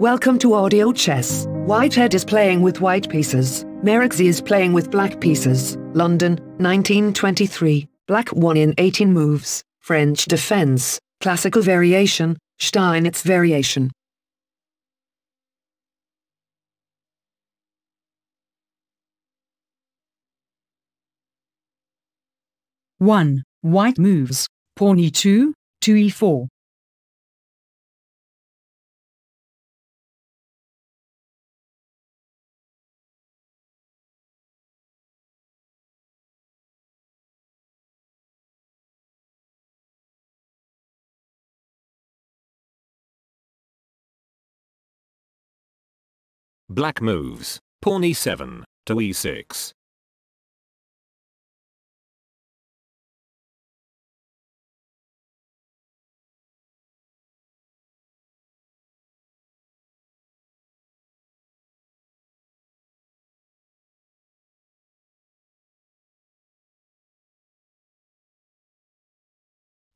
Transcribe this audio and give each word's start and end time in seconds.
Welcome 0.00 0.38
to 0.38 0.54
Audio 0.54 0.92
Chess. 0.92 1.44
Whitehead 1.66 2.14
is 2.14 2.24
playing 2.24 2.62
with 2.62 2.80
white 2.80 3.10
pieces. 3.10 3.66
Merixi 3.84 4.28
is 4.28 4.40
playing 4.40 4.72
with 4.72 4.90
black 4.90 5.20
pieces. 5.20 5.76
London, 5.92 6.36
1923. 6.56 7.86
Black 8.06 8.32
won 8.32 8.56
in 8.56 8.72
18 8.78 9.12
moves. 9.12 9.62
French 9.80 10.24
defense. 10.24 10.98
Classical 11.20 11.60
variation. 11.60 12.38
Steinitz 12.58 13.20
variation. 13.20 13.90
One. 22.96 23.44
White 23.60 23.98
moves. 23.98 24.48
Pawn 24.76 24.96
e2, 24.96 25.52
2 25.82 25.94
e4. 25.94 26.48
Black 46.72 47.02
moves. 47.02 47.58
Pawn 47.82 48.02
e7 48.02 48.62
to 48.86 48.94
e6. 48.94 49.72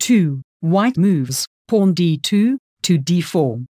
Two. 0.00 0.42
White 0.62 0.98
moves. 0.98 1.46
Pawn 1.68 1.94
d2, 1.94 2.56
to 2.82 2.98
d4. 2.98 3.66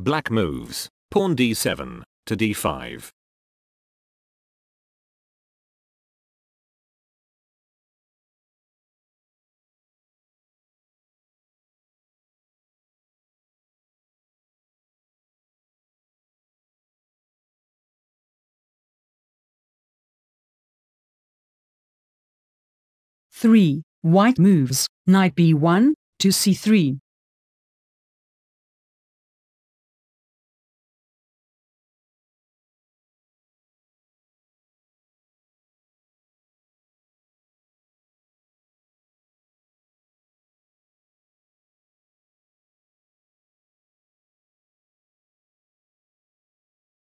Black 0.00 0.30
moves. 0.30 0.88
Pawn 1.10 1.34
d7 1.34 2.04
to 2.26 2.36
d5. 2.36 3.10
Three. 23.32 23.82
White 24.02 24.38
moves. 24.38 24.86
Knight 25.08 25.34
b1, 25.34 25.94
to 26.20 26.28
c3. 26.28 26.98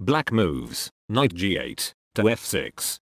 Black 0.00 0.30
moves. 0.30 0.90
Knight 1.08 1.34
g8 1.34 1.92
to 2.14 2.22
f6. 2.22 2.98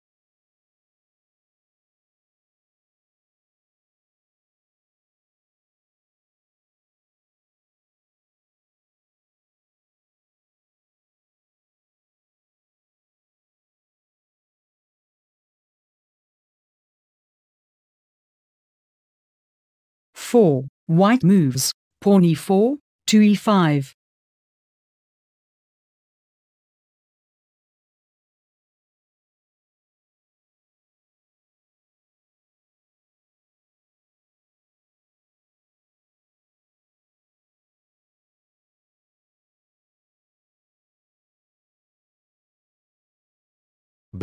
Four. 20.14 20.66
White 20.86 21.24
moves. 21.24 21.72
Pawn 22.00 22.22
e4, 22.22 22.78
to 23.08 23.20
e5. 23.20 23.94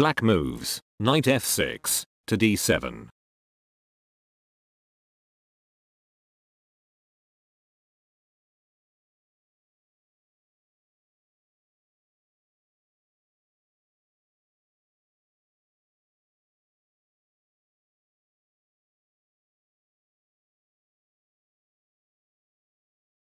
Black 0.02 0.24
moves. 0.24 0.82
Knight 1.00 1.26
f6 1.26 2.06
to 2.26 2.36
d7. 2.36 3.08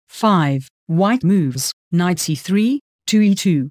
Five. 0.08 0.70
White 0.88 1.26
moves. 1.26 1.74
Knight 1.92 2.20
c3, 2.20 2.80
to 3.08 3.20
e2. 3.20 3.70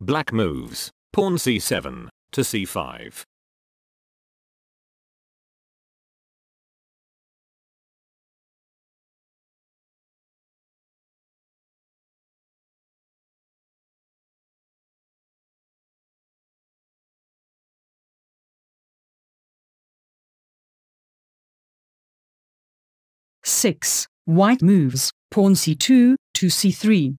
Black 0.00 0.32
moves. 0.32 0.92
Pawn 1.12 1.34
c7 1.34 2.08
to 2.30 2.42
c5. 2.42 3.24
Six. 23.42 24.06
White 24.26 24.62
moves. 24.62 25.10
Pawn 25.32 25.54
c2, 25.54 26.14
to 26.34 26.46
c3. 26.46 27.16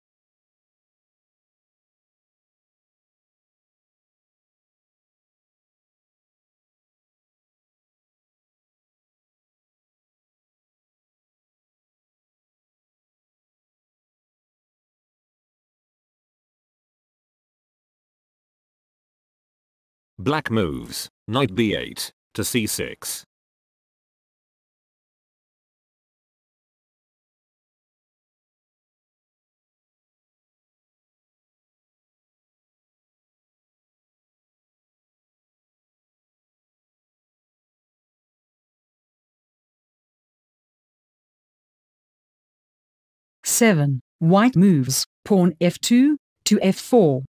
Black 20.22 20.52
moves, 20.52 21.08
knight 21.30 21.56
b8, 21.56 22.12
to 22.34 22.42
c6. 22.42 23.24
Seven. 43.46 44.02
White 44.20 44.58
moves, 44.58 45.06
pawn 45.24 45.54
f2, 45.62 46.18
to 46.44 46.58
f4, 46.58 47.24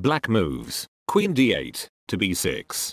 Black 0.00 0.30
moves, 0.30 0.86
queen 1.06 1.34
d8, 1.34 1.86
to 2.08 2.16
b6. 2.16 2.92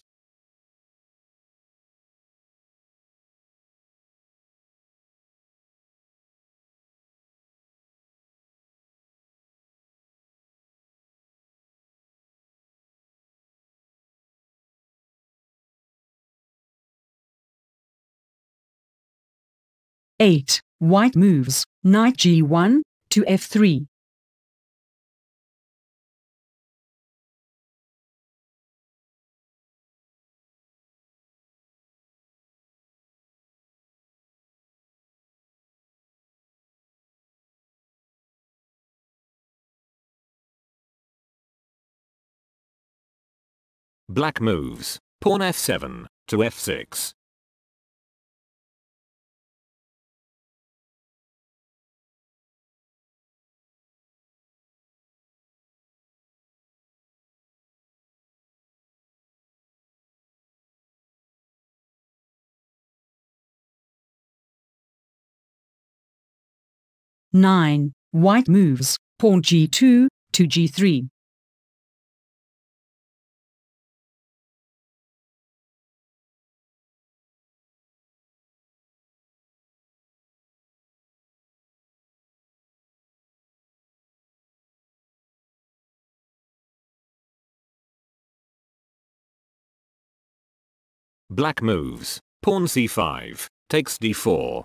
Eight. 20.19 20.59
White 20.79 21.15
moves, 21.15 21.63
knight 21.85 22.17
g1 22.17 22.81
to 23.11 23.21
f3. 23.21 23.87
Black 44.09 44.39
moves, 44.39 44.99
pawn 45.19 45.41
f7, 45.41 46.05
to 46.27 46.37
f6. 46.37 47.11
Nine. 67.33 67.91
White 68.11 68.47
moves, 68.47 68.97
pawn 69.19 69.41
g2 69.41 69.69
to 69.69 70.07
g3. 70.31 71.09
Black 91.37 91.61
moves, 91.61 92.19
pawn 92.41 92.63
c5, 92.65 93.45
takes 93.69 93.99
d4. 93.99 94.63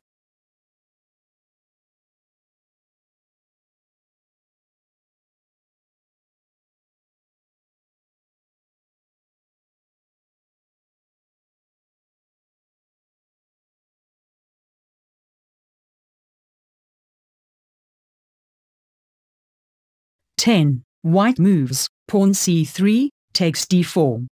Ten. 20.39 20.85
White 21.03 21.39
moves, 21.39 21.87
pawn 22.09 22.31
c3 22.31 23.11
takes 23.35 23.67
d4. 23.67 24.27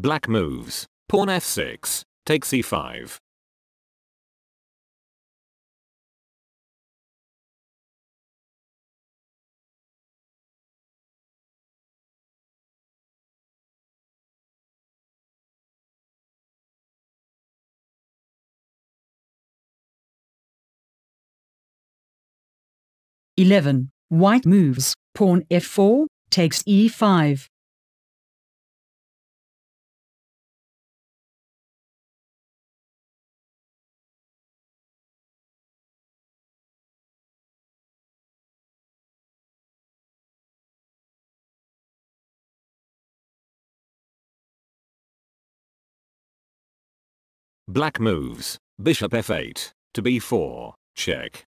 Black 0.00 0.30
moves, 0.30 0.86
pawn 1.10 1.26
f6, 1.28 2.00
takes 2.24 2.48
e5. 2.52 3.18
Eleven. 23.36 23.90
White 24.08 24.46
moves, 24.46 24.94
pawn 25.14 25.44
f4 25.50 26.06
takes 26.30 26.62
e5. 26.62 27.49
Black 47.72 48.00
moves, 48.00 48.58
bishop 48.82 49.12
f8, 49.12 49.70
to 49.94 50.02
b4, 50.02 50.72
check. 50.96 51.46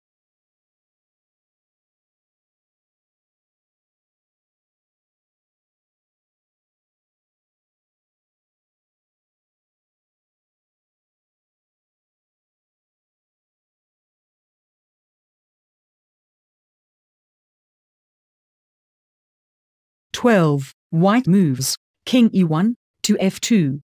Twelve. 20.11 20.73
White 20.89 21.27
moves, 21.27 21.77
king 22.07 22.31
e1 22.31 22.73
to 23.03 23.13
f2. 23.17 23.81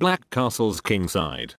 Black 0.00 0.30
Castle's 0.30 0.80
Kingside. 0.80 1.56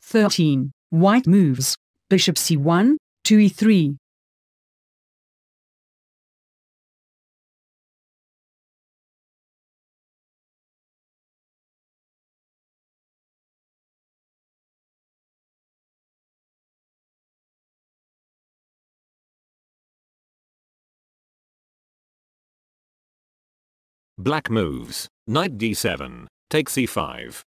Thirteen. 0.00 0.72
White 0.88 1.26
moves. 1.26 1.76
Bishop 2.08 2.36
c1, 2.36 2.96
2e3, 3.26 3.98
Black 24.24 24.48
moves. 24.48 25.06
Knight 25.26 25.58
d7. 25.58 26.28
Take 26.48 26.70
c5. 26.70 27.42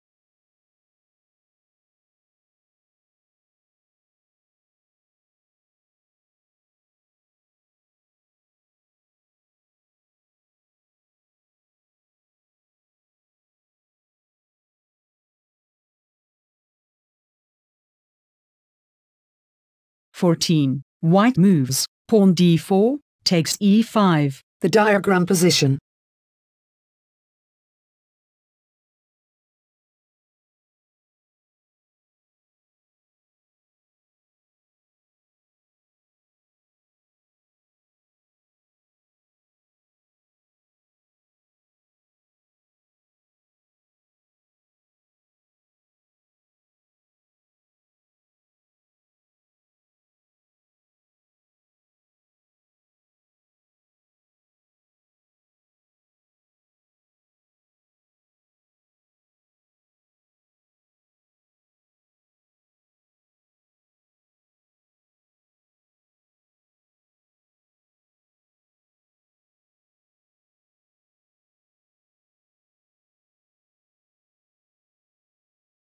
Fourteen. 20.12 20.82
White 21.00 21.38
moves. 21.38 21.86
Pawn 22.06 22.34
d4, 22.34 22.98
takes 23.24 23.56
e5. 23.56 24.40
The 24.60 24.68
diagram 24.68 25.24
position. 25.24 25.78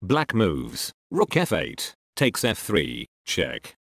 Black 0.02 0.34
moves. 0.34 0.94
Rook 1.12 1.32
f8. 1.32 1.94
Takes 2.16 2.44
f3. 2.44 3.06
Check. 3.26 3.76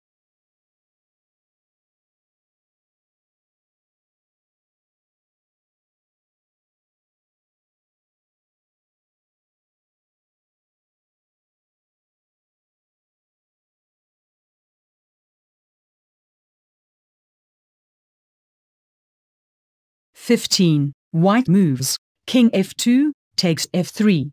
Fifteen. 20.14 20.92
White 21.12 21.48
moves. 21.48 21.98
King 22.28 22.52
f2, 22.52 23.14
takes 23.36 23.66
f3. 23.68 24.32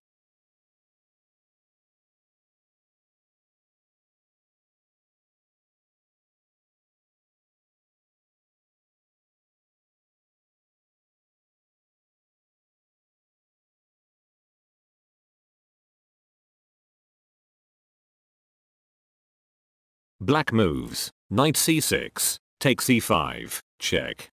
Black 20.26 20.52
moves. 20.52 21.12
Knight 21.30 21.54
c6. 21.54 22.38
Take 22.58 22.80
c5. 22.80 23.60
Check. 23.78 24.28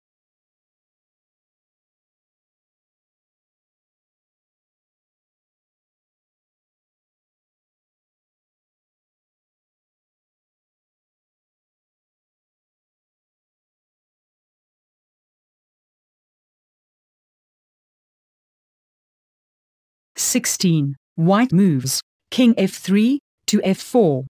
Sixteen. 20.16 20.96
White 21.14 21.54
moves. 21.54 22.02
King 22.32 22.56
f3, 22.56 23.20
to 23.46 23.60
f4. 23.60 24.26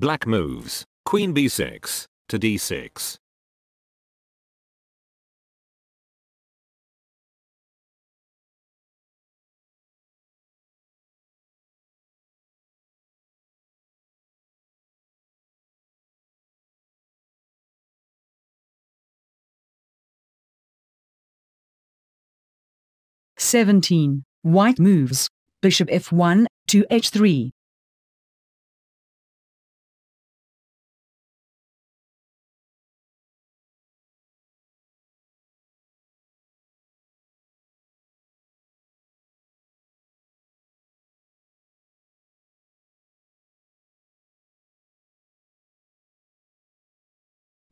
Black 0.00 0.26
moves. 0.26 0.86
Queen 1.04 1.34
b6. 1.34 2.06
To 2.30 2.38
d6. 2.38 3.18
Seventeen. 23.36 24.24
White 24.40 24.78
moves. 24.78 25.28
Bishop 25.60 25.90
f1, 25.90 26.46
to 26.68 26.86
h3. 26.90 27.50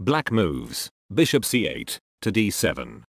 Black 0.00 0.30
moves. 0.30 0.88
Bishop 1.12 1.42
c8. 1.42 1.98
To 2.22 2.30
d7. 2.30 3.02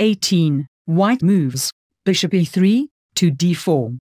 Eighteen. 0.00 0.66
White 0.86 1.22
moves. 1.22 1.70
Bishop 2.04 2.32
e3, 2.32 2.88
to 3.14 3.30
d4. 3.30 3.96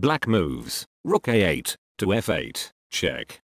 Black 0.00 0.26
moves. 0.26 0.86
Rook 1.04 1.24
a8. 1.24 1.76
To 1.98 2.06
f8. 2.06 2.70
Check. 2.90 3.42